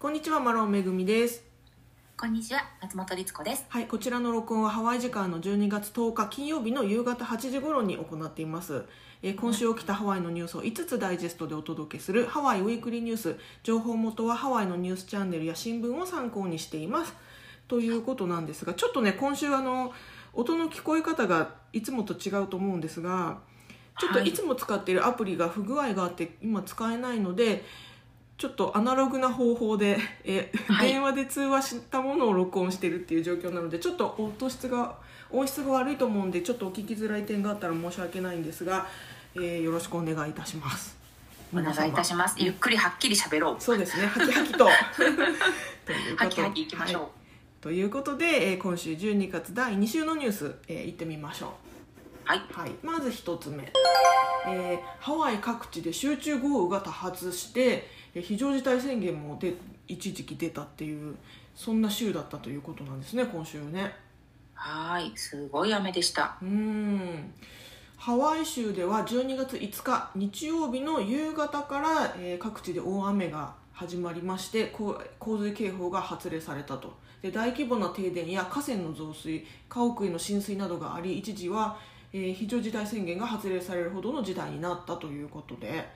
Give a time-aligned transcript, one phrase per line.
[0.00, 1.44] こんにちは、マロンめぐみです。
[2.16, 3.66] こんにちは、松本律子です。
[3.68, 8.86] はい、こちらの録音はハワイ時間の12月10日金曜日の夕方8時頃に行っています。
[9.22, 13.36] えー今週起きたハワイのニュースを5つダイジェストでお届けするハワイウィークリーニュース。
[13.62, 17.14] 情報元はハワイのニュースチャンネルや新聞を参考にしています。
[17.68, 19.92] ということなんですが、ちょっとね、今週あの、
[20.32, 23.40] 音の聞こえ方がいつもと違うと思うんですが、
[24.00, 27.64] ちょっといつも使っているアプリが不具合があって今使えないので、
[28.40, 30.88] ちょっとアナログな方法で、えはい。
[30.88, 34.96] 電話で通話したものを録音してるっていう状況なのでちょっと音質が
[35.30, 38.86] 音質が悪いと思うんでちょっとお聞きづらい点があったら申し訳ないんですが、
[39.34, 40.96] えーよろしくお願いいたします。
[41.52, 42.36] お願いいたします。
[42.38, 43.56] ゆっくりはっきり喋ろう。
[43.58, 44.06] そうですね。
[44.06, 44.58] はきはきと。
[45.84, 46.24] ということ。
[46.24, 47.02] はきはきいきましょう。
[47.02, 47.10] はい。
[47.60, 51.69] ということで、えー今週12月第2週のニュース、えー、行ってみましょう
[52.30, 52.42] はい。
[52.52, 53.64] はい、まず一つ目、
[54.48, 59.54] えーハワイ各地で集中豪雨が多発してえー非常事態宣言もで
[59.88, 61.16] 一時期出たっていう
[61.56, 63.96] そんな週だったということなんですね今週ね
[64.54, 65.12] はーい。
[65.16, 66.36] すごい雨でした。
[66.40, 67.34] うーん
[67.96, 81.76] ハワイ州では12月5日日曜日の夕方から、えー各地で大雨が始まりましてこう洪水警報が発令されたとで大規模な停電や河川の増水家屋への浸水などがあり一時は、
[82.12, 85.88] えー非常事態宣言が発令されるほどの事態になったということで。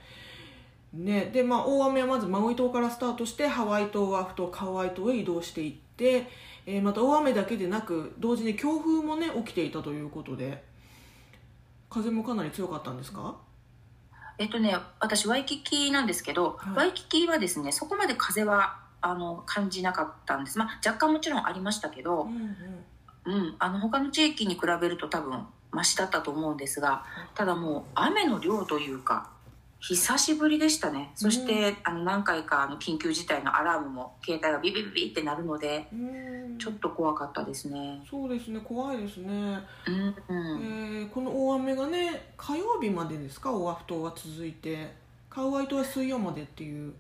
[0.93, 6.29] ね、でまあ大雨はまずマウイ島からスタートしてハワイ島ワフ島カウアイ島へ移動していって、
[6.67, 10.63] えーまた大雨だけでなく同時に強風もね起きていたということで
[11.91, 13.35] 風もかなり強かったんですか？
[14.39, 20.59] えっとね、私ワイキキなんですけど、はいワイキキはですね、そこまで風はあの感じなかったんです。
[20.59, 22.29] まあ若干もちろんありましたけど、
[23.25, 29.33] うん、あの他の地域に比べると多分マシだったと思うんですが、ただもう雨の量というか。
[29.87, 31.11] 久しぶりでしたね。
[31.15, 38.03] そして、あの何回かあの緊急事態のアラームも携帯がビビビビってなるので、うんちょっと怖かったですね。
[38.09, 44.93] そうですね怖いですね、うん、うん、ーこの大雨がね火曜日までですかオアフ島は続いて
[45.29, 46.93] カウアイ島は水曜までっていう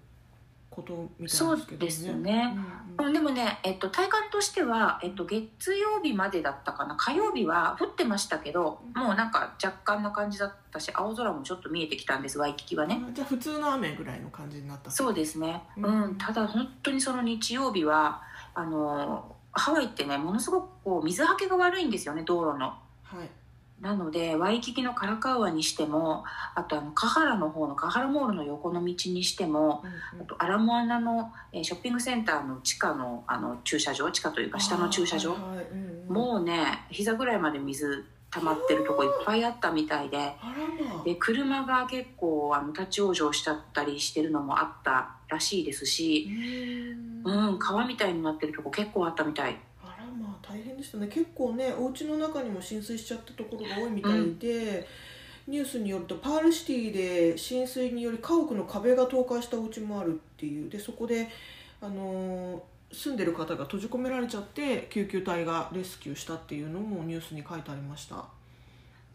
[0.75, 2.57] ことみたいそうですけどねですね。
[2.99, 3.12] うんうん。
[3.12, 6.97] でもね、えっと、体感としては、えっと、月曜日までだったかな。
[6.97, 13.03] 火曜日は降ってましたけどもうなんか若干な感じだったし青空もちょっと見えてきたんですワイキキはね。
[13.09, 14.91] あじゃあ普通の雨ぐらいの感じになった。
[14.91, 16.11] そうですね、ううん。
[16.12, 18.23] んただ本当にその日曜日は
[18.55, 22.67] あのハワイってねものすごくこう水はけが悪いんですよね道路の。
[22.67, 23.31] はい
[23.81, 26.25] なのでワイキキのカラカウアにしても
[26.55, 30.25] あとあのカハラの方のカハラモールの横の道にしてもうんうん。
[30.25, 36.15] あとアラモアナの、えーショッピングセンターの地下のあの駐車場地下というか下の駐車場、はいはいうんうん。
[36.15, 40.35] もうね膝ぐらいまで水溜まってるとこいっぱいあったみたいで
[41.05, 44.65] で車が結構あの立ち往生しちゃったりしてるのもあ。
[44.65, 46.29] ったらしいですし、
[47.25, 49.56] ううん、川みたいになってるとこ結構あったみたい。
[50.47, 51.09] 大変でしたね。
[51.09, 54.87] 結構ねお家の中にも浸水しちゃったところが多いみたいで、
[55.47, 60.71] ニュースによるとパールシティで浸水により家屋の壁が倒壊したお家もあるっていう。
[60.71, 61.28] でそこで、
[61.81, 62.60] あのー
[62.93, 68.25] 住んでる方が閉じ込められちゃって救急隊がレスキューしたっていうのもニュースに書いてありました。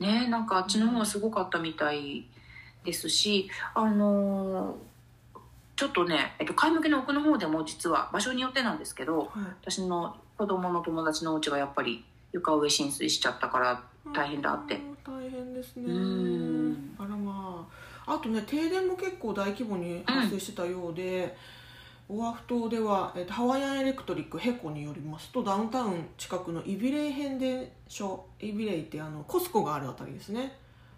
[0.01, 2.25] ねなんかあっちの方はすごかったみたい
[2.84, 4.75] ですし、あのー
[5.78, 9.29] ちょっとね、えっと、買い向けの奥の方でも実は場所によってなんですけどはい。
[9.61, 12.01] 私の子供の友達のお家がやっぱり
[12.31, 13.83] 床上浸水しちゃったから
[14.16, 14.79] 大変だって。
[15.05, 15.91] 大変ですね。
[15.91, 16.95] うん。
[16.97, 17.67] あらま
[18.07, 18.13] あ。
[18.13, 21.35] あとね停電も結構大規模に発生してたようで、
[22.07, 30.53] オアフ島では、えっとハワイアンエレクトリックヘコによりますとダウンタウン近くのイビレイ変電所イビレイってあのコスコがあるあたりですね、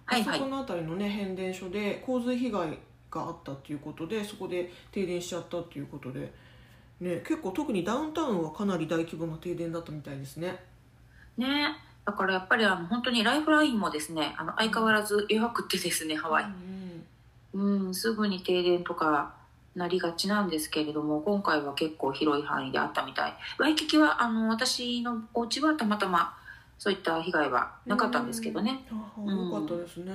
[0.05, 0.35] はいはい。
[0.35, 2.77] あそこのあたりのね変電所で洪水被害
[3.09, 6.31] があったっていうことでそこで停電しちゃったっていうことで
[7.01, 10.63] ね結構特にダウンタウンはかなり大規模な停電だったみたいですね。
[11.37, 11.75] ね
[12.05, 16.45] だからやっぱりあの本当にライフラインもですねあの相変わらず弱くてですねハワイ。
[17.53, 17.85] うんうん。
[17.87, 19.33] うんすぐに停電とか
[19.75, 23.33] なりがちなんですけれども今回は結構広い範囲であったみたい。
[23.57, 26.37] ワイキキはあの私のお家はたまたま
[26.77, 28.83] そういった被害はなかったんですけどね。
[28.91, 30.11] ああよかったですね、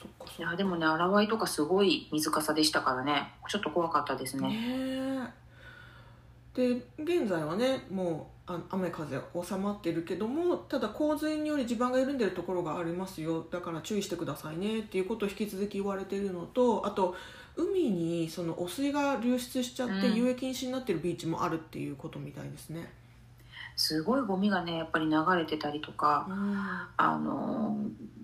[0.00, 0.42] そっかそっか。
[0.42, 3.32] いやでもね洗わいとかすごい水かさでしたからね。
[3.48, 4.48] ちょっと怖かったですね。
[4.48, 4.56] ね
[5.26, 5.39] え
[6.54, 13.46] で現在はねもうあ雨風収まってるけどもただ洪水により地盤が緩んでるところがありますよ。
[13.50, 17.14] だから注意してくださいねっていうことを引き続き言われてるのとあと
[17.56, 20.16] 海にその汚水が流出しちゃってうん。
[20.16, 22.92] 遊泳禁止になってるビーチもあるっていうことみたいですね。
[23.76, 26.56] すごいゴミがねやっぱり流れてたりとかうん。
[26.96, 27.76] あの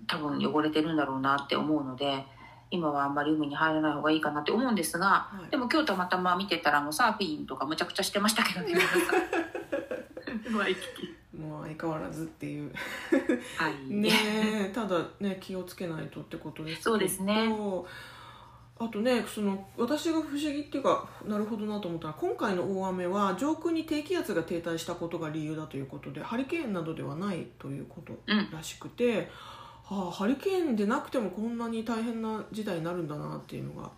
[0.07, 2.25] 多分汚れてるんだろうなって思うので
[2.69, 8.75] 今はあんまり海に入らない方がいいかなって思うんですが、はい、でも今日たまたま見てたらもうサーフィンとかむちゃくちゃしてましたけどね。
[11.37, 12.73] もう相変わらずっていう。
[13.57, 16.91] はい、ねただね気をつけないとってことですけど。
[16.91, 17.53] そうですね。
[18.79, 28.13] あとねその私が不思議っていうかなるほどなと思ったら今回の大雨は上空に低気圧が停滞したことが理由だということでハリケーンなどではないということ
[28.53, 29.27] らしくて、うん、
[29.89, 33.89] はあ、ハリケーンでなくてもこんなに大変な事態になるんだなっていうのが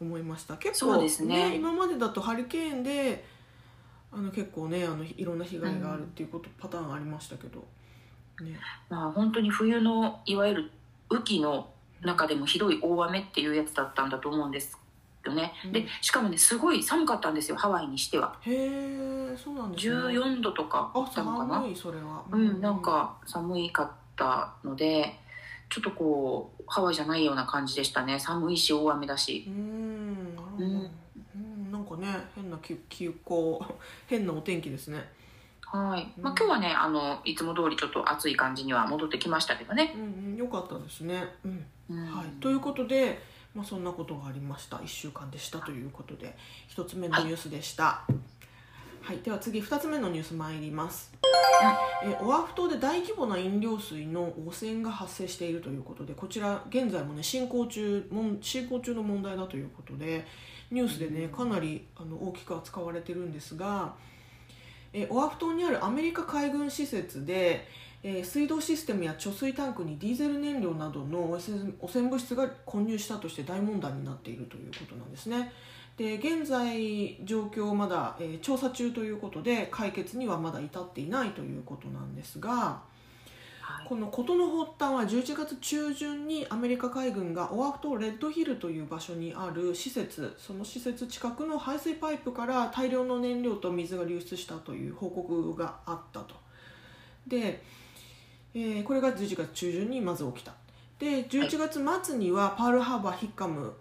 [0.00, 0.56] 思いました。
[0.56, 3.24] 結構ね、ね、今までだとハリケーンで
[4.10, 7.60] あの結構ねあのいろんな被害があるっていうこと、うん、パターンありましたけど、
[8.42, 10.70] ね、まあ本当に冬のいわゆる
[11.08, 11.68] 雨季の
[12.02, 14.76] 中でもひどい大雨っていうやつだったんだと思うんです
[15.24, 18.36] よね、うん、でしかもねすごい寒かったんですよハワイにしては。
[18.42, 19.94] へえそうなんですね。
[19.94, 21.54] 14度とかあったのかな。
[21.56, 22.22] 寒いそれは。
[22.30, 25.18] うん、なんか寒いかったので
[25.68, 28.18] ちょっとこうハワイじゃないような感じでしたね。
[28.20, 29.46] 寒いし大雨だし。
[29.48, 30.36] うん。
[30.58, 31.72] うん。
[31.72, 33.64] なんかね変な気気候
[34.06, 35.10] 変なお天気ですね。
[35.62, 39.94] はい、まあ、今日はねあのいつも通りちょっと暑い感じには戻ってきましたけどね。
[39.96, 41.26] うん、うん、よかったですね。
[41.42, 43.22] うん、うん、はい、ということで、
[43.54, 44.76] まあ、そんなことがありました。
[44.76, 46.36] 1週間でしたということで
[46.68, 47.84] 1つ目のニュースでした。
[47.84, 48.41] はい
[49.02, 51.12] はい、では次2つ目のニュース参ります、
[52.04, 60.24] うん、えオアフ島で大規模な飲料水の汚染が発生しているということでこちら現在もね進行中もん進行中の問題だということで
[60.70, 63.94] ニュースでねかなりあの大きく扱われてるんですが
[64.92, 67.66] えオアフ島にあるアメリカ海軍施設で、
[68.04, 71.40] えー、水道システムや貯水タンクにディーゼル燃料などの汚
[71.88, 75.50] 染物質が混入したとして大問題になっているということなんですね。
[75.96, 82.82] で現在状況まだ、えー、調査中ということで解決にはまだ至っていないということなんですが
[83.88, 96.34] この事の発端は11月中旬にアメリカ海軍がオアフ島レッドヒルという場所にある施設その施設近くの排水パイプから大量の燃料と水が流出したという報告があったと。
[97.26, 97.62] で、
[98.54, 100.54] えー、これが11月中旬にまず起きた。
[100.98, 103.74] で11月末にはパールハーバーヒッカム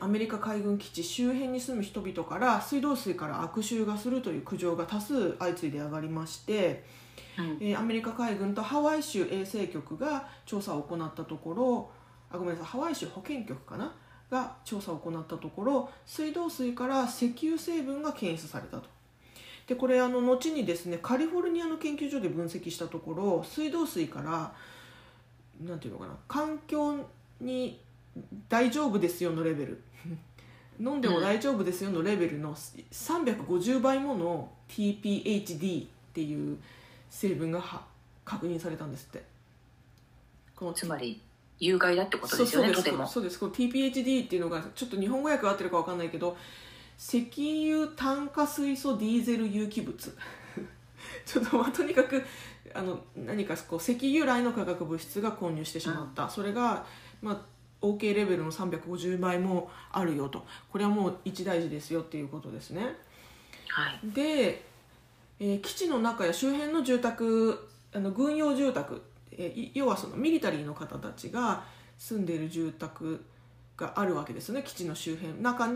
[0.00, 6.84] アメリカ海軍基地周辺に住む人々から水道水から悪臭がするという苦情が多数相次いで上がりまして
[7.60, 11.90] えー、アメリカ海軍とハワイ州衛生局が調査を行ったところ
[12.30, 13.94] あごめんなさいハワイ州保健局かな？
[14.30, 18.88] が調査を行ったところ水道水から石油成分が検出されたと。
[19.66, 24.52] でこれあの後にですねカリフォルニアの研究所で分析したところ水道水から
[25.64, 27.06] なんていうのかな環境
[27.40, 27.80] に
[28.48, 29.82] 大丈夫ですよのレベル。
[30.80, 36.58] 飲んでも大丈夫ですよのレベルの350倍もの TPHD っていう
[37.10, 37.84] 成分がは
[38.24, 39.24] 確認されたんですって。
[40.54, 41.20] このつまり
[41.58, 43.06] 有害だってことですよねとても。
[43.06, 43.38] そうです。
[43.38, 46.36] この TPHD っていうのがちょっと日本語訳合ってるか分かんないけど
[46.98, 49.96] 石油炭化水素ディーゼル有機物。
[51.24, 52.22] ちょっとまあとにかく
[52.74, 56.84] あの何かこう石油由来の化学物質が混入してしまった、うん、それが、
[57.22, 57.40] まあ、
[57.80, 62.82] OK レベルの350倍もあるよとこれはもう一大事ですよっていうことですね。
[63.68, 64.68] はい、で
[65.40, 69.02] えー、基地の中や周辺の住宅あの軍用住宅、
[69.32, 71.62] えー、要はそのミリタリーの方たちが
[71.96, 73.24] 住んでいる住宅
[73.78, 75.68] があるわけですね基地の周辺中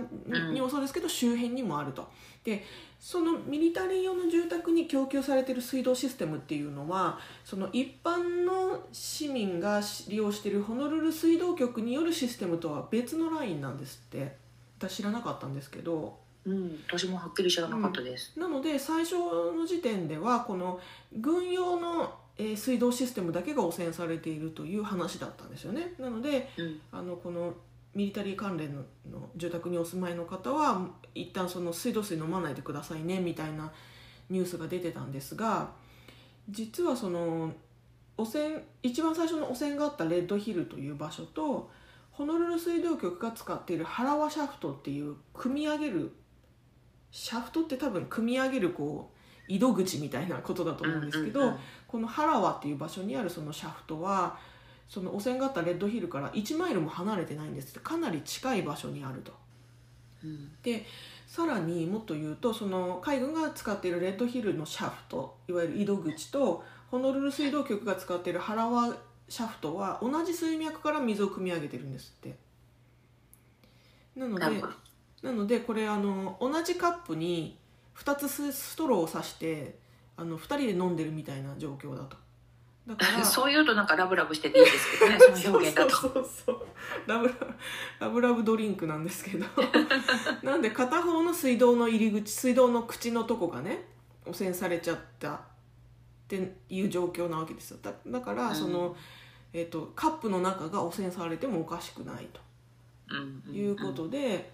[0.52, 2.08] にもそうですけど、周辺にもあると。
[2.44, 2.64] で
[2.98, 14.42] そのミリタリー用の住宅に供給されている水道システムっていうのはその一般の市民が利用しているホノルル水道局によるシステムとは別のラインなんですって。
[14.88, 16.20] 私知らなかったんですけど。
[16.44, 19.14] うん、私もはっきり知らなかったです、うん、なので最初
[19.56, 20.80] の時点ではこの
[21.16, 25.94] 軍用の、えー、水道システムだけが汚染されているという話だったんですよね。
[26.00, 27.54] なので、うん、あのこの
[27.94, 28.82] ミリタリー関連の
[29.36, 33.70] 住宅にお住まいの方は一旦その水道水飲まないでくださいねみたいな
[34.30, 35.70] ニュースが出てたんですが
[36.48, 37.52] 実はその
[38.16, 41.70] 汚染一番最初の汚染があったレッドヒルという場所と
[42.10, 46.12] ホノルル水道局が使っているハラワシャフトっていう組み上げる
[47.10, 51.52] シャフトって多分組み上げるこう井戸口みたいなことだと思うんですけど、
[51.86, 54.38] このハラワっていう場所にあるそのシャフトは
[54.92, 59.32] その汚染があったレッドヒルから1マイルも離れてないんですかなり近い場所にあると。
[60.22, 60.84] うん、で
[61.26, 68.94] さらにもっと言うとその海軍が使っているレッドヒルのシャフトいわゆる井戸口とホノルル水道局が使っているハラワ
[69.30, 72.36] シャフトは同じ水脈から水を汲み上げてるんですって。
[74.14, 74.62] なので
[75.22, 77.56] なのでこれあの同じカップに
[77.96, 79.78] 2つストローを刺して
[80.18, 82.18] あの2人で飲んでるみたいな状況だと
[82.86, 85.90] だからそういうとなんかラブラブしてていいですけどね その表現だと。
[85.94, 86.66] そうそう
[87.06, 87.32] ラブ
[88.00, 89.46] ラブラブドリンクなんですけど。
[90.42, 93.86] なんで片方の水道の入り口水道の口のとこがね
[94.26, 95.40] 汚染されちゃったっ
[96.26, 97.78] ていう状況なわけですよ。
[97.82, 98.96] だだからその、うん、
[99.52, 104.52] えーと、カップの中が汚染されてもおかしくないと、いうことで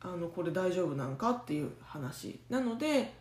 [0.00, 2.40] あのこれ大丈夫なんかっていう話。
[2.50, 3.14] なので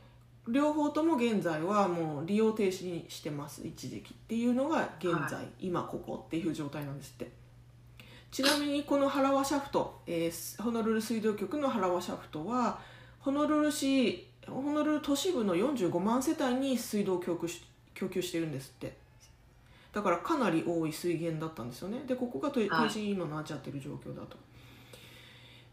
[0.47, 7.31] 両方とも現在はもう利用停止にしてます一時期っていうのが現在、はい、今ここっていう状態なんですって。
[8.29, 12.79] ちなみにこの原和シャフト、えー、ホノルル水道局の原和シャフトは
[13.19, 17.63] ホノルル市ホノルル都市部の45万世帯に水道を供給し
[17.93, 18.95] 供給してるんですって。
[19.93, 22.03] だからかなり多い水源だったんですよね。
[22.05, 24.37] でここが停止に今なっちゃってる状況だと。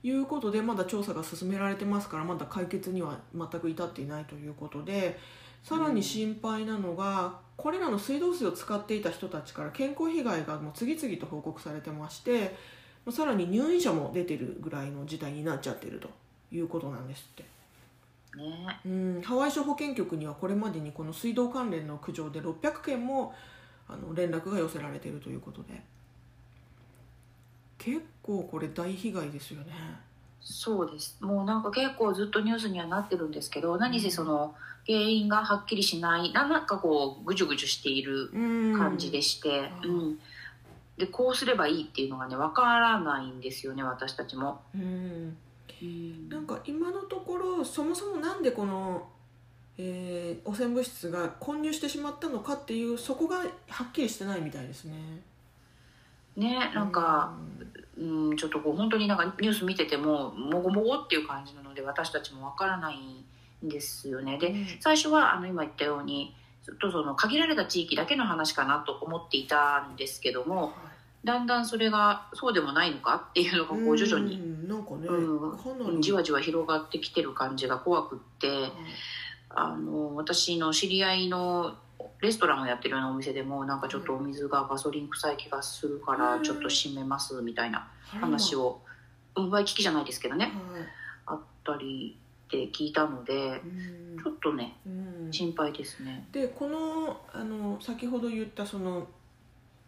[0.05, 5.19] いうことでまだ調査が進められてますからまだ解決には全く至っていないということで
[5.65, 12.55] さらに心配なのが、これらの水道水を使っていた人たちから健康被害がもう次々と報告されてまして
[13.11, 16.11] さらに入院者も出てるぐらいの事態になっちゃってると
[16.53, 17.45] いうことなんですって。
[18.37, 23.33] ね、うんハワイ州保健局にはこれまでにこの水道関連の苦情で600件も
[23.89, 25.81] あの連絡が寄せられているということで。
[27.85, 29.73] 結構これ大被害ですよね。
[30.41, 31.19] そうです。
[31.21, 34.55] もうなんか結構ずっとニュースにはなってるんですけど何せその
[34.87, 36.33] 原因がはっきりしない。
[36.33, 38.31] なんかこうぐじゅぐじゅしている
[38.77, 40.19] 感じでして、うん、うん、
[40.97, 44.63] でこうすればいいっていうのがね分からないんですよね私たちも。
[44.75, 45.37] うん。
[46.31, 49.07] なんか今のところそもそもなんでこの、
[49.77, 53.39] えー、汚染物質が混入してしまったのかっていうそこが
[53.69, 54.95] はっきりしてないみたいですね。
[56.37, 57.35] ねなんか、
[57.99, 62.97] うん、ちょっとこう本当になんかニュース見ててももごもごっていう感じなので私たちもわからない
[63.65, 64.39] んですよね。
[64.39, 70.73] で、うん、最初はあの今言ったようにずっとその限られた地域だけの話かなと思っていたんですけども、はい、
[71.27, 78.49] だんだんそれがそうでもないのかっていうのがこう徐々に、んなんかね、うん、じわじわ広がってきてる感じが怖くって、
[79.51, 81.75] あの私の知り合いの
[82.21, 88.81] レストランをやってるようなお店でもなんかちょっとお水がガソリン臭い気がするからちょっと閉めますみたいな話を。
[89.37, 90.53] うんわい聞きじゃないですけどね、
[91.27, 92.17] あったり
[92.47, 93.61] って聞いたので
[94.23, 94.77] ちょっとね
[95.33, 96.27] 心配ですね。
[96.31, 99.09] でこのあの先ほど言ったその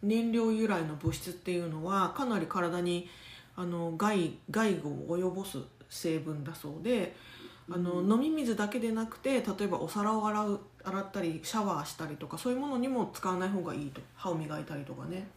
[0.03, 3.09] 燃料由来の物質っていうのはかなり体に
[3.55, 7.15] あの害害を及ぼす成分だそうで
[7.69, 14.01] あの、飲み水だけでなくて例えばお皿を洗う洗ったりシャワーしたりとかそういうものにも使わない方がいいと。
[14.15, 15.27] 歯を磨いたりとかね。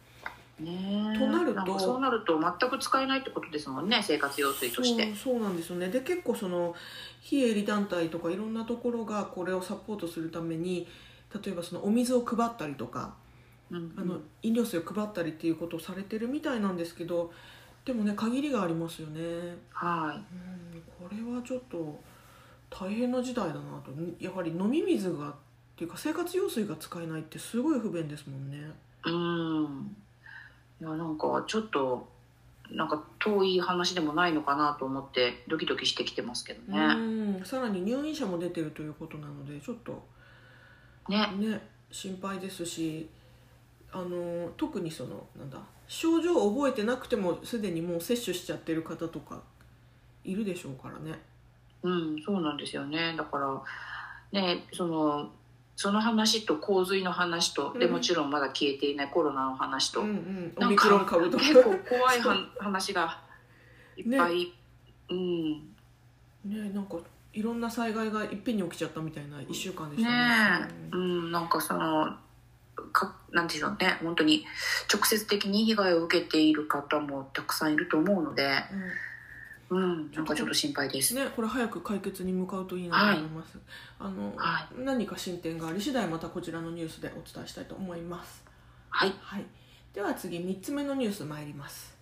[0.59, 5.13] ねとなるとそうなると全く使えないってことですもんね生活用水として。
[5.15, 5.89] そうなんですよね。
[5.89, 6.75] で結構その
[7.19, 10.87] 非営利団体とかいろんなところがこれをサポートするために
[11.43, 13.15] 例えばそのお水を配ったりとか、
[13.71, 17.31] うんうん、あの飲料水を配ったりっていうことをされてるみたいなんですけど
[17.85, 19.21] でもね限りがありますよね。
[19.71, 21.99] はい、うん、これはちょっと
[22.71, 23.91] 大変な時代だなと。
[24.19, 25.33] やはり飲み水がっ
[25.75, 28.71] ていうか生活用水が使えないってすごい不便ですもんね。
[29.05, 29.95] うん。
[30.79, 32.07] いやなんかちょっと
[32.71, 36.79] なんか遠い話でもないのかなと思ってドキドキしてきてますけどね。
[36.79, 37.45] うん。
[37.45, 40.03] さらに入院者も出てるということなのでちょっと
[41.09, 41.27] ね。
[41.37, 41.61] ね
[41.91, 43.09] 心配ですし
[43.91, 49.41] あの特にそのなんだ症状を覚えてなくてもすでにもう接種しちゃってる方とか
[50.23, 51.19] いるでしょうからね
[51.83, 53.15] うんそうなんですよね。
[53.17, 53.61] だから
[54.31, 55.29] ねその
[55.75, 60.99] その話と洪水の話と、うん、でもちろんまだ消えていないコロナの話と、うんうん、結構
[61.89, 63.19] 怖いは話が
[63.97, 64.47] いっぱい、ね、
[65.09, 65.51] うん。
[66.45, 66.97] ねなんか
[67.33, 70.65] いろんな災害がいっぺんに起きちゃったみたいな1週間でしたね。
[70.65, 72.15] ねうん、なんかその
[72.91, 73.97] かなんていうのね。
[74.03, 74.45] 本当に
[74.93, 78.45] 直接的に被害を受けている方もたくさんいると思うので。
[78.71, 79.10] うん
[79.71, 81.15] うん、なんかちょっと心配です。
[81.15, 83.57] ね、これ早く解決に向かうといいなと思います。
[83.97, 88.43] はい、あの、はい、何か進展があり次第またこちらのニュースでお伝えしたいと思います。
[88.89, 89.13] はい。
[89.21, 89.45] はい。
[89.93, 91.95] では次三つ目のニュース参ります。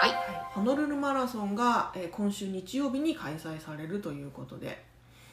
[0.00, 0.10] はい。
[0.54, 4.84] ホノルルマラソンが、えー、今週日曜日に開催されるということで。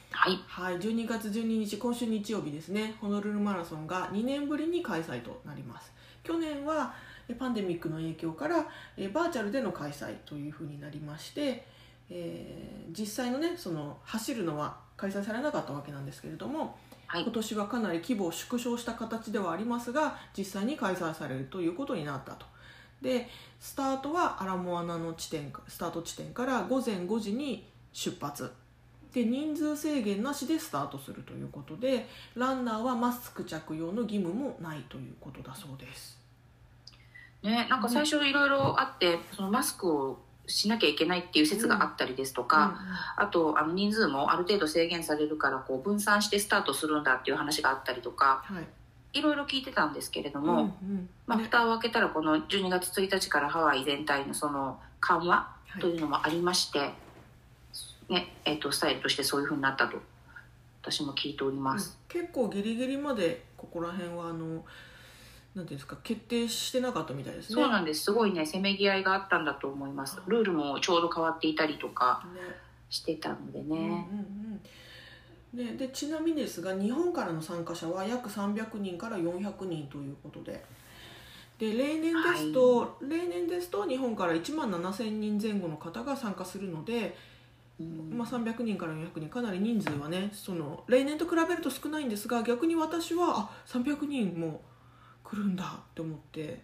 [0.10, 0.40] はい。
[0.48, 2.96] はい、12月12日今週日曜日ですね。
[3.00, 5.94] ホノルルマラソンが2年ぶりに開催となります。
[6.24, 6.96] 去年は
[7.36, 8.58] パンデミックの影響から
[9.14, 11.66] バーチャルでの開催というふうになりまして、
[12.10, 22.46] えー、実際のねその走るのは開催されなかったわけなんですけれども、はい、今年はかなり規模を縮小した形ではありますが実際に開催されるということになったと。
[23.02, 23.28] で
[23.60, 28.52] スタートはアラモアナの地点スタート地点から午前5時に出発
[29.14, 36.17] で人数制限なしでスタートするということでランナーはマスク着用の義務もないということだそうです。
[37.44, 42.74] ね、なんか最初いろいろあって、そのマスクをしなきゃいけないっていう説があったりですとか、うんうん、
[43.18, 50.64] あとあの人数もある程度制限されるからこう分散してスタートするんだっていう話があったりとか、はい、いろいろ聞いてたんですけれども、うんう
[50.94, 56.86] ん、まあ、蓋を開けたらこの12月1日からハワイ全体のその緩和というのもありまして、は
[58.10, 59.98] い、ねえーと、スタイルとしてそういうふうになったと
[60.82, 64.64] 私も聞いております、うん、結構ギリギリまでここら辺はあの
[65.58, 67.56] なんていうんですか決定してなかったみたいですね。
[67.56, 68.04] そうなんです。
[68.04, 70.22] すごいねせめぎ合いがあったんだと思います。
[70.28, 72.24] ルールもちょうど変わっていたりとか
[72.92, 73.76] してたのでね、ね
[75.56, 80.64] うんうんうん、でちなみにですが日本からの参加者は約300人から400人ということで。
[81.58, 87.18] で例年ですと、はい、例年ですと日本から1万7000人前後の方が参加するので、
[87.80, 94.62] うん、まあ、300人から400人かなり人数はねその例年と比べると少ないんですが逆に私はあ300人も
[95.28, 96.62] 来るんだって思って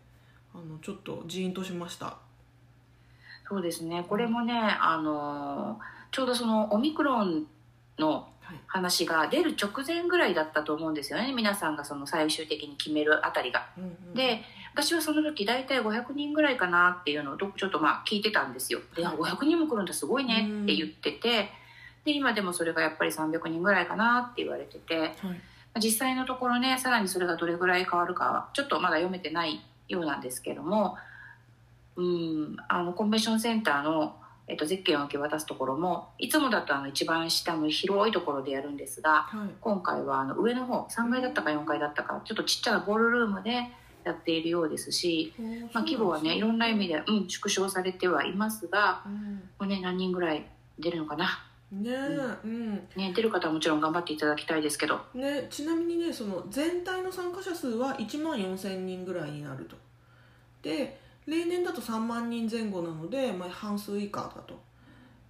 [0.53, 2.17] あのちょっとジーンとしました。
[3.47, 4.05] そうですね。
[4.07, 5.79] これもねあの
[6.11, 7.45] ちょうどそのオミクロン
[7.99, 8.29] の
[8.67, 11.33] 話が出る直前ぐらいだったと思うんですよね。
[11.33, 13.67] 皆さんがその最終的に決めるあたりが。
[13.77, 14.43] うんうん、で
[14.73, 18.79] 私はその時大体500人ぐらいかなっていうのをちょっとまあ聞いてたんですよ。
[18.95, 21.51] で500人も来るんだすごいねって言ってて
[22.05, 24.99] で今でもそれがやっぱり300人ぐらいかなって言われてて。
[24.99, 25.13] はい
[25.81, 30.97] 実際のところねさらにそれがどれぐらい変わるかはちょっとまだ読めてないようなんですけども
[31.95, 34.15] うんあのコンベンションセンターの、
[34.47, 43.69] えっと、ゼッケンを受け渡すところもいつもだとあの一番下の広いところでやるんですが、はい、今回はあの上の方3階だったか4階だったかちょっとちっちゃなボールルームで
[44.03, 45.33] やっているようですし、
[45.73, 46.35] まあ、規模はね。
[46.35, 50.45] いろんな意味で、うん、縮小されてはいますが、うん、もうね、何人ぐらい
[50.77, 51.45] 出るのかな
[51.81, 51.91] ね
[52.43, 59.75] うん、ね、出る方はもちろん頑張っていただきたいですけど、ね、ちなみにねその全体の参加者数は1万4000人ぐらいになると。
[60.61, 64.59] で例年だと3万人前後なので、まあ、半数以下だと。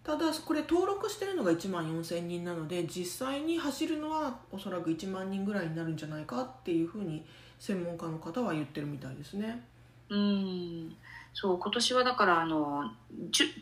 [0.03, 7.25] ただこれ登録してるのが1万4000人なので実際に走るのはおそらく1万人ぐらいになるんじゃないかっていうふうに
[7.57, 9.63] 専門家の方は言ってるみたいですね。
[10.09, 10.95] うん。
[11.33, 12.91] そう今年はだからあの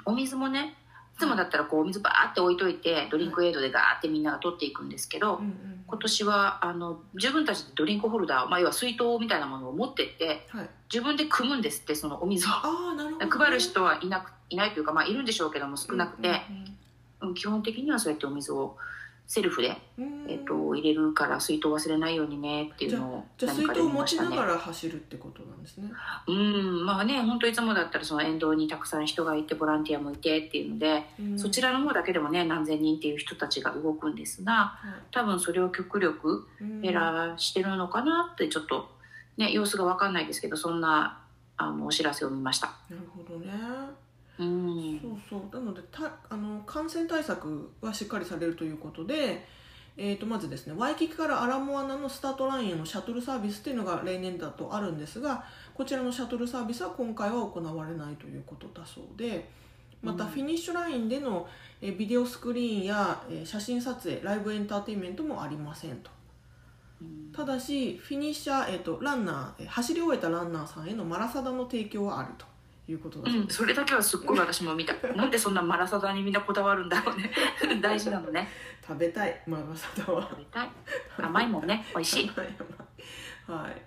[0.06, 0.76] お水もね
[1.22, 5.40] つもだったらこうお水バーって置いといてドリンクエイドでガーってみんなが取っていくんですけど、
[5.88, 12.50] 今年はあの自分たちでドリンクホルダー、まあ、要は水筒みたいなものを持ってって、はい、自分で汲むんですってそのお水を。
[12.52, 16.42] あなるほど、ね、配る人はいなくいないというか、まあ、いるんでしょうけども少なくて、
[17.22, 18.78] うん、うん、基本的にはそうやってお水を
[19.28, 19.78] セルフで、
[20.28, 25.92] えーと、入れるから水筒忘れないようにねっていうのをじゃあ水筒持ちながら走るってことなんですね。
[26.28, 34.76] うんまあね本当いつもだったらその沿道にたくさん人がいてボランティアもいてっていうので、うん、そちらの方だけでもね何千人っていう人たちが動くんですが、
[35.12, 36.48] 多分それを極力
[36.82, 38.90] 減らしてるのかなってちょっと
[39.38, 40.32] ね様子が分かんない。
[40.32, 41.20] ですけどそんな
[41.58, 42.68] あのお知らせを見ました。
[42.90, 43.52] なるほどね
[44.46, 45.56] うん、そうそう。
[45.56, 49.46] なのでたあの感染対策はしっかりされるということで、
[49.98, 59.50] えー、とまずですねワイキキからアラモアナのスタートラインへのシャトルサービスっていうのが例年だとあるんですがこちらのシャトルサービスは今回は行われないということだそうで
[60.02, 61.48] またフィニッシュラインでの
[61.82, 66.10] ビデオスクリーンや写真撮影ライブエンターテインメントもありませんと。
[67.36, 72.46] ただしフィニッシャー、えーとランナー走り終えたランナーさんへのマラサダの提供はあると
[72.88, 74.94] いうことだそうん、それだけはすっごい私も見た。
[75.16, 77.32] なんでそんなマラサダにみんなこだわるんだろうね。
[77.82, 78.48] 大事なのね。
[78.86, 79.42] 食べたい。
[79.48, 80.22] マラサダは。
[80.22, 80.70] 食べたい。
[81.18, 81.86] 甘いもんね。
[81.94, 82.32] 美味しい。
[83.48, 83.82] はい。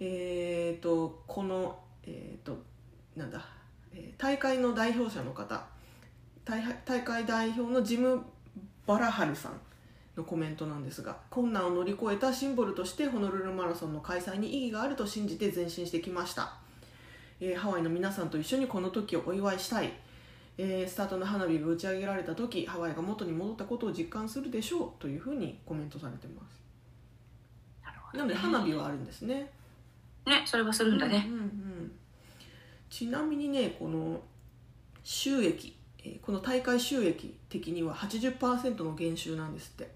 [0.00, 2.62] えっ、ー、とこのえっ、ー、と
[3.16, 3.44] なんだ、
[3.92, 5.66] えー、大会の代表者の方。
[6.44, 8.22] 大大会代表のジム・
[8.86, 9.60] バラハルさん
[10.16, 16.54] のコメントなんですが困難を乗り越えたシンボルとしてホノルルマラソンの開催に意義があると信じて前進してきました
[17.40, 19.92] えー、ハワイの皆さんと一緒にこの時をお祝いしたい、
[20.58, 26.62] えー、スタートの花火が打ち上げられた時ハワイが元に戻ったことを実感するでしょうというふうにコメントされてます。
[27.84, 29.50] なるほど、ね、なので花火はあるんですね。
[30.24, 31.92] ねそれはするんだね、うんうんうん、
[32.90, 34.20] ちなみにねこの
[35.04, 35.76] 収益
[36.22, 39.90] この大会収益的には80%の減収なんですって。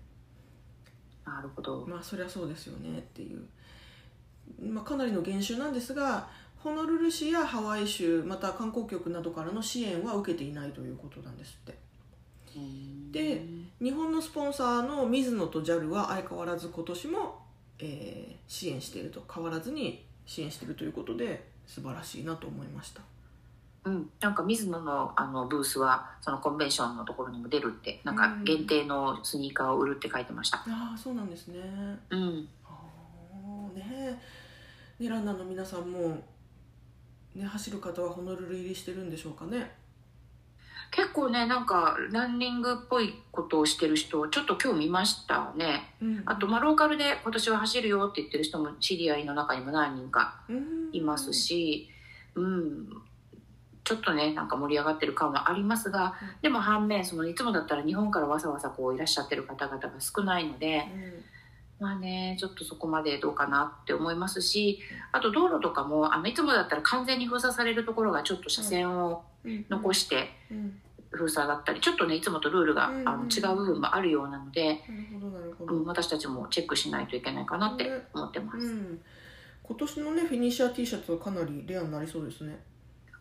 [1.24, 1.86] なるほど。
[1.86, 3.42] まあそりゃそうですよねっていう、
[4.60, 6.28] まあ、かなりの減収なんですが
[6.62, 11.78] ホノルル市やハワイ州また観光局などからの支援は受けていないということなんですって。
[13.12, 13.42] で
[13.80, 17.38] 日本のスポンサーのミズノと JAL は相変わらず今年も、
[17.78, 23.02] えー、支援していると変わらずに支援しているということで素晴らしいなと思いました。
[23.84, 31.60] うん、なんか水野のあのブースはそのコンベンションのところにも出るってなんか限定のスニーカーを売るって書いてました、うん、ああそうなんですね。
[32.10, 32.48] うん。
[33.74, 34.18] ね
[34.98, 36.18] ねランナーの皆さんも
[37.34, 39.80] ね走る方はホノルル入りしてるんでしょうかね。
[40.90, 50.40] 結構ねなんかランニングっぽいことをしてる人ちょっと今日見ましたね、うん、あとまあローカルで今年は走るよって言ってる人も知り合いの中にも何人か
[50.92, 51.88] いますし、
[52.34, 52.88] うん、うん、
[53.84, 60.84] ちょっとねなんか盛り上がってる感はありますが、うん、でも反面そのいつもだったら日本からわざわざこういらっしゃってる方々が少ないので。
[61.80, 64.80] まあね、ちょっとそこまでどうかなって思いますし
[65.12, 69.24] あと道路とかもあのいつもだったら完全に封鎖されるところがちょっと車線を
[69.70, 70.28] 残して
[71.10, 74.80] 封鎖だったりちょっとねいつもとルールが、あの違う部分もあるようなので、
[75.58, 79.00] うん、私たちもチェックしないといけないかなって思ってます、うん、
[79.62, 82.58] 今年のねフィニッシャー T シャツはかなりレアになりそうですね。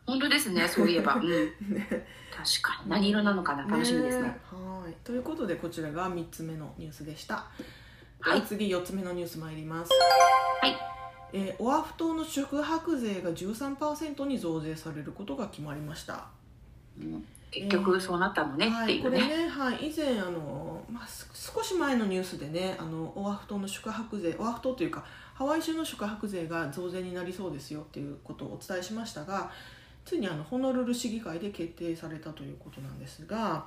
[0.05, 1.29] 本当ですねそういえば、うん。
[1.29, 2.89] ね、確かに。
[2.89, 4.93] 何色なのかな楽しみですね、ね、はい。
[5.03, 7.45] ということでこちらが3つ目のニュースでした
[8.21, 9.91] はい、次4つ目のニュース参ります。
[10.61, 10.75] はい。
[11.31, 16.25] えー、オアフ島の宿泊税が13%に増税されることが決まりました。
[16.99, 19.17] うん、結局そうなったのね、えー、っていうね。
[19.19, 29.49] はい、これね、はい、以前あの、まあ、少し前のニュースでねあのオアフ島の宿泊税オアフ島というかハワイ州の宿泊税が増税になりそうですよっていうことをお伝えしましたが
[30.03, 33.65] ついにあのホノルル市議会で決定されたということなんですが。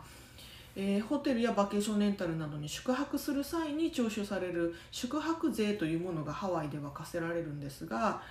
[0.74, 8.22] えー、ホテルやバケーションレンタルなどに宿泊する際に徴収される宿泊税というものがハワイでは課せられるんですが、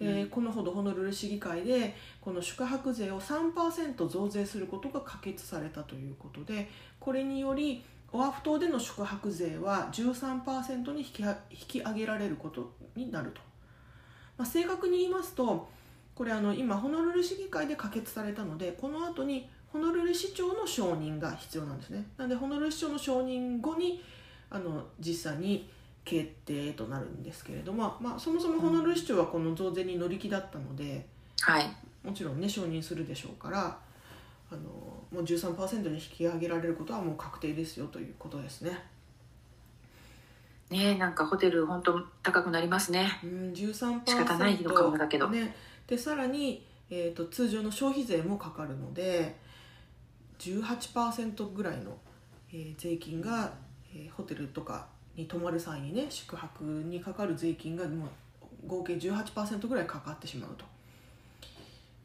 [0.00, 13.40] えー、このほどホノルル市議会でこの宿泊税を3%増税することが可決されたということでこれによりオアフ島での宿泊税は13%に引き引き上げられることになると、
[14.36, 15.68] まあ、正確に言いますと
[16.14, 24.00] これあの今ホノルル市議会で可決されたのでこの後にホノルル市長の承認が必要なんですねなのでホノルル市長の承認後に
[24.48, 25.68] あの実際に
[26.04, 31.04] 決定となるんですけれども、まあ、そもそもホノルル市長はこの増税に乗り気だったので、
[31.40, 31.64] はい、
[32.04, 33.76] もちろんね承認するでしょうから
[34.52, 34.60] あの
[35.10, 38.78] もう13%に引き上げられることはもう確定ですよということですね。
[40.70, 43.08] ねなんかホテル本当高くなりますね。
[43.24, 45.28] うん、13%仕方ないのかもだけど。
[45.30, 45.56] ね、
[45.88, 49.42] でさらに、えーと通常の消費税もかかるので
[50.50, 51.96] 18%ぐらいの、
[52.52, 53.52] えー、税金が、
[53.94, 58.08] えー、ホテルとかに泊まる際にね宿泊にかかる税金がもう
[58.66, 60.64] 合計18%ぐらいかかってしまうと。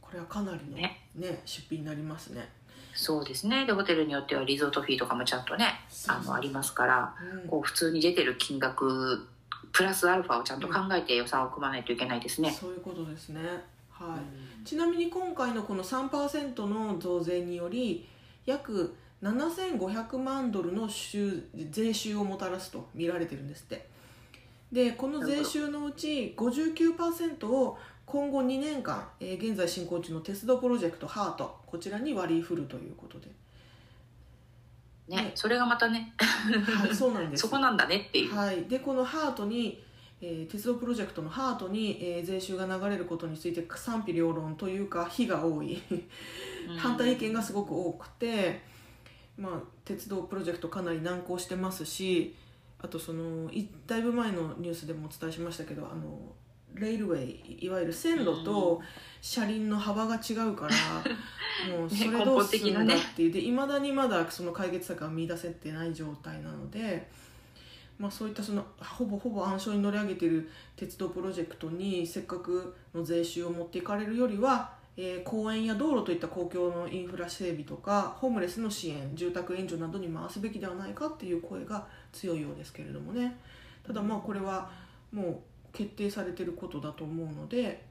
[0.01, 1.39] これはかなりのね、ね。
[1.45, 2.49] 出費になりますね。
[2.95, 3.65] そうですね。
[3.65, 9.27] でホテルによってはリゾートフィーとかもちゃんとねあのありますから、うん、こう普通に出てる金額
[9.71, 13.41] プラスアルファをちゃんと考えて予算を組まないといけないですね、うん、そういうことですね。
[13.89, 18.07] はい、うん、ちなみに今回のこの3%の増税により
[18.45, 23.87] 約7500万ドルの収税収をもたらすと見られてるんですって。
[24.71, 33.27] でこの税収のうち59%を今後2年間、えー、現在進行中の鉄道プロジェクトハートこちらに割り振るということで。
[35.07, 36.13] ね、ねそれがまたね。
[36.17, 37.41] はいそうなんです。
[37.45, 38.35] そこなんだねっていう。
[38.35, 38.63] はい。
[38.65, 39.83] でこのハートに
[40.21, 45.81] えー、鉄道プロジェクトのハートに、えー、税収が流れることについて賛否両論というか非が多い。
[46.77, 48.61] 反対意見がすごく多くて、
[49.37, 49.53] まあ、
[49.85, 52.35] 鉄道プロジェクトかなり難航してますし
[52.81, 53.49] あとその
[53.87, 56.19] だいぶ前のニュースでもお伝えしましたけどあの
[56.75, 58.81] レールウェイいわゆる線路と
[59.21, 60.75] 車輪の幅が違うから、
[61.75, 63.31] もうそれどうするんだっていう。
[63.31, 67.09] でいまだにまだその解決策が見出せてない状態なので。
[67.99, 83.37] まあ、そういったそのほぼほぼ暗礁に乗り上げている鉄道プロジェクトにせっかくの税収を持っていかれるよりは、えー、公園や道路といった公共のインフラ整備とかホームレスの支援住宅援助などに回すべきではないかっていう声が強いようですけれどもね
[83.85, 84.71] ただまあこれは
[85.11, 85.37] もう
[85.73, 87.83] 決定されてることだと思うので、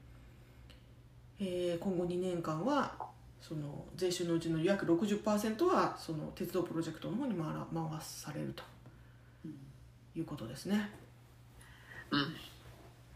[1.38, 2.94] えー、今後2年間は
[3.42, 8.77] その税収のうちの約60%はその鉄道プロジェクトの方に回ら回されると。
[10.18, 10.90] いうことですね。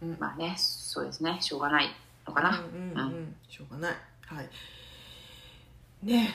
[0.00, 1.88] うん、うん、まあねそうですねしょうがない
[2.26, 2.50] のかな。
[2.50, 3.96] うんうん、うん、しょうがない。
[4.26, 4.48] はい。
[6.02, 6.30] ね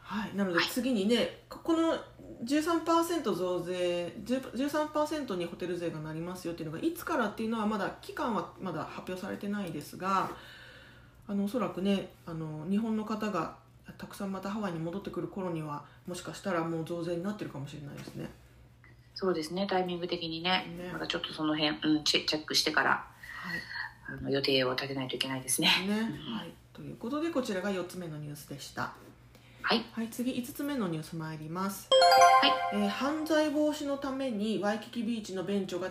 [0.00, 1.96] はいなので次にね、はい、この
[2.44, 10.30] 13%増税13%にホテル税がなりますよっていうのがいつからっていうのはまだ期間はまだ発表されてないですが
[11.28, 13.54] あのおそらくねあの日本の方が
[13.98, 18.28] たくさんまたハワイに戻ってくる頃にはもしかしたらもう増税になってるかもしれないですね。
[19.14, 22.96] そうですねタイミング的にね、ね、まだちょっとその辺、うん、チェチェックしてから、は
[23.56, 23.60] い。
[24.18, 25.68] あの予定を立てないといけないですね。
[25.86, 25.94] ね、
[26.34, 28.92] はい、ということでこちらが4つ目のニュースでした。
[29.62, 31.88] はい、はい、次5つ目のニュース参ります、
[32.72, 32.82] はい。
[32.82, 35.88] えー、犯罪防止のためにワイキキビーチのベンチが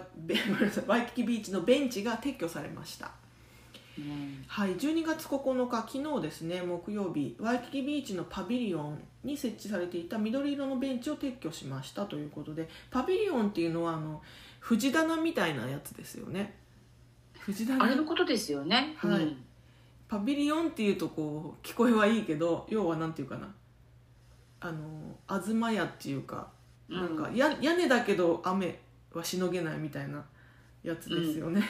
[0.88, 3.12] ワイキキビーチのベンチが撤去されました、
[4.02, 14.22] うん、はい12月9日昨日ですね木曜日ワイキキビーチのパビリオンに設置されていた緑色のベンチを撤去しましたということでパビリオンっていうのはあの
[14.60, 16.56] 藤棚みたいなやつですよね。
[17.40, 17.84] 藤棚？
[17.84, 18.96] あれのことですよね。
[18.98, 19.38] はい、うん、
[20.08, 23.54] パビリオンっていうとこう聞こえはいいけど要はなんていうかな。
[24.62, 26.50] あの東屋っていうか
[26.90, 28.80] なんかや屋根だけど雨
[29.14, 30.24] はしのげないみたいな
[30.84, 31.62] やつですよね、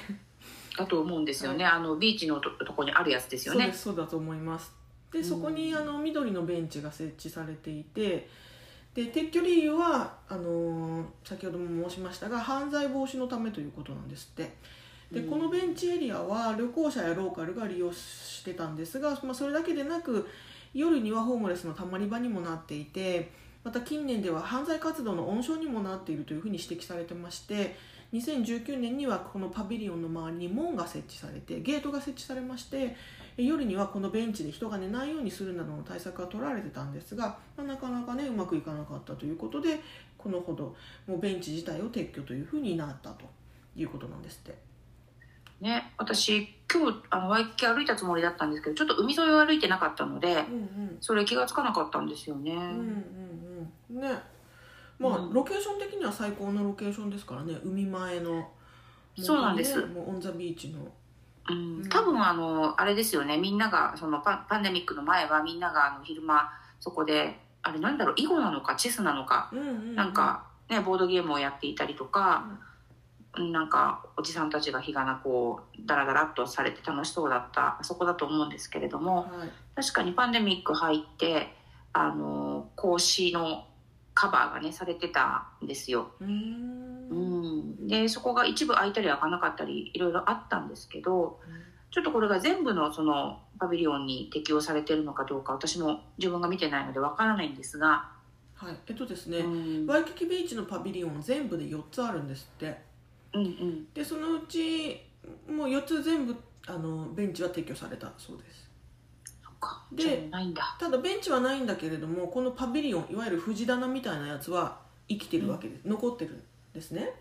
[0.80, 3.72] だと思うんですよね、はい、あのビーチのととこにあるやつですよね。
[3.74, 4.72] そうだと思います。
[5.12, 8.30] でそこにあの緑のベンチが設置されていて
[8.94, 14.54] で撤去理由はあのー、先ほども申しましたが犯罪防止のためということなんですって。
[15.12, 20.30] でこのベンチエリアは旅行者やローカルが利用してたんですが、まあ、それだけでなく
[20.72, 23.32] 夜にはホームレスのたまり場にもなっていて
[23.64, 27.76] また近年では犯罪活動の温床にもなっているというふうに指摘されてまして
[28.14, 32.96] 2019年にはこのパビリオンの周りに門が設置されてゲートが設置されまして
[33.38, 39.80] 夜にはこのベンチで人が寝ないようにするなどの対策が取られてたんですが、まあ、なかなかねうまくいかなかったということで
[40.18, 40.76] このほど
[41.08, 43.26] もうベンチ自体を撤去というふうになったと
[43.76, 44.70] いうことなんですって。
[45.62, 52.54] ね、私今日あのワイキキ歩いたつもりだったんですけどちょっと海沿いを歩いてなかったので、うんうん、それ気が付かなかったんですよね。
[52.54, 54.10] うんうんうん、ね
[55.00, 57.58] まあ、うん、ロケーション的には最高のロケーションですからね。
[57.64, 58.48] 海前の、ね、
[59.18, 59.86] そうなんです。
[59.86, 60.80] もうオン・ザ・ビーチの。
[61.50, 63.38] うん、多分あのあれですよね。
[63.38, 72.46] みんながそのパパンデミックの前はみんながあの昼間そこであれなんだろう囲碁なのかチェスなのか、うんうんうん、なんか、ね、ボードゲームをやっていたりとか。
[72.52, 72.70] うん。
[73.52, 81.54] なんかおじさんたちが日がなこうダラダラっとされて楽しそうだったあそこだと思うんですけれども、はい、確かにパンデミック入って
[81.94, 83.66] あの格子の
[84.14, 86.12] カバーがねされてたんですよ。
[86.20, 87.88] うん。
[87.88, 91.40] でそこが一部開いたり開かなかったりいろいろあったんですけど、
[91.92, 98.12] ちょっとこれが全部のそのパビリオンに適用されてるのかどうか私も自分が見てないのでわからないんですが。
[98.56, 99.38] はい、えっとですね、
[99.88, 102.90] ワイキキビーチのパビリオン全部で4つあるんですって。
[103.34, 105.00] うんうん、でそのうち
[105.48, 106.36] もう4つ全部
[106.68, 108.69] あのベンチは撤去されたそうです
[109.92, 110.30] で
[110.80, 116.44] ただベンチはないんだけれどもこのパビリオンいわゆる藤棚みたいなやつは生きてるわけです、うん、残ってるん
[116.74, 117.14] ですね、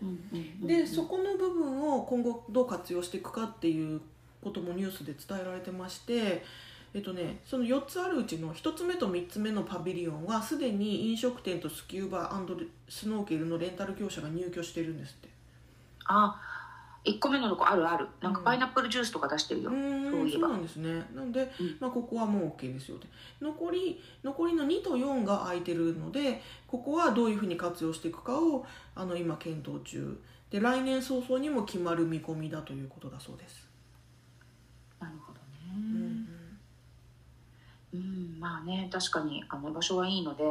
[0.61, 3.99] でそこの部分を今後どう活用していくかっていう
[4.43, 6.43] こともニュースで伝えられてまして
[6.93, 15.29] えっとね、その4つあるうちの1つ目と3つ目のパビリオンはすでに飲食店とスキューバースノーケルのレンタル業者が入居してるんですって。
[16.05, 16.39] あ
[17.05, 18.07] 1個目のとこあるある。
[18.21, 20.47] なんかパイナップルジュースとか出してるよ、うん、そういえば。
[20.47, 21.05] そうなんですね。
[21.15, 23.07] なんで、うん、まあ、ここはもう OK ですよって
[23.41, 30.19] 残り残りの2と4が空いてるのでここはどういうふうに活用していくかをあの今検討中。
[30.49, 33.67] で来年早々にも決まる見込みだということだそうです。
[34.99, 35.45] なるほどね。
[37.93, 40.43] うん、うん、まあね確かにあの場所はいいので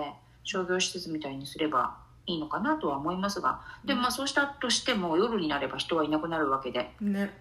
[0.45, 7.33] 商業施設みたいにすればいいのかなとは思いますがでもまあそうしたとしても夜になれば人はいなくなるわけで、ね。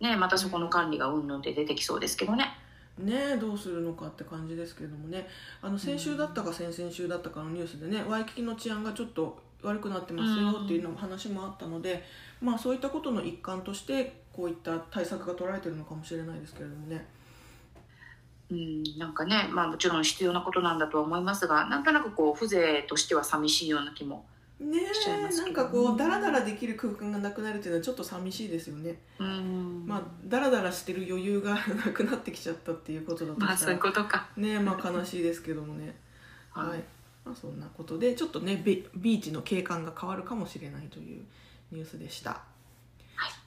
[0.00, 2.46] ね、またそこの管理がうんぬんで出てきそうですけどね。
[2.98, 5.28] ねどうするのかって感じですけれどもね。
[5.60, 12.02] あの先週だったか先々週だったかのニュースでね、ワイキキの治安がちょっと悪くなってますよっていうのも話もあったので、
[12.40, 17.06] まあそういったことの一環としてこういった対策が取られてるのかもしれないですけれどもね。
[18.50, 24.24] うん、なんかね、まあ、もちろん必要なことなんだとは思いますがなんとなくこう風情としては寂しいような気も
[24.60, 28.94] ねえなんかこうダラダラできる空間がなくなるっていうのはちょっと寂しいですよね。
[29.18, 31.60] うんまあダラダラしてる余裕がな
[31.94, 34.28] くなってきちゃったっていうことだとまあそういうことか。
[34.36, 35.96] ねまあ悲しいですけどもね。
[36.52, 36.84] はい。
[37.24, 41.24] まあそんなことでちょっとねビビーチの景観が変わるかもしれないという
[41.72, 42.42] ニュースでした。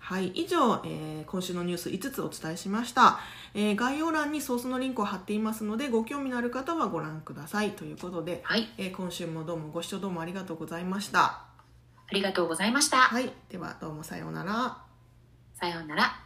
[0.04, 3.22] はい、以上、えー、今週のニュース5つお伝えしました、
[3.54, 7.72] えー、概要欄にソースのリンクを貼っていますのでご興味のある方はご覧ください。
[7.72, 11.20] ということで、はい、えー、今週もどうもご視聴どうもありがとうございました。
[11.22, 11.46] あ
[12.12, 12.98] りがとうございました。
[12.98, 13.32] はい。
[13.48, 14.78] ではどうもさようなら。
[15.54, 16.23] さようなら